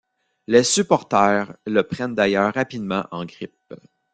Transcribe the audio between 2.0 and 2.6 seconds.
d'ailleurs